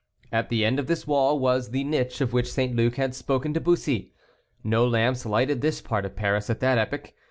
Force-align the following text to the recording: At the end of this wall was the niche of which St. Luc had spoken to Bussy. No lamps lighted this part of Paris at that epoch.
At 0.31 0.49
the 0.49 0.65
end 0.65 0.79
of 0.79 0.87
this 0.87 1.05
wall 1.05 1.37
was 1.39 1.69
the 1.69 1.83
niche 1.83 2.21
of 2.21 2.33
which 2.33 2.51
St. 2.51 2.75
Luc 2.75 2.95
had 2.95 3.13
spoken 3.13 3.53
to 3.53 3.61
Bussy. 3.61 4.15
No 4.63 4.83
lamps 4.87 5.27
lighted 5.27 5.61
this 5.61 5.79
part 5.79 6.05
of 6.07 6.15
Paris 6.15 6.49
at 6.49 6.59
that 6.59 6.79
epoch. 6.79 7.13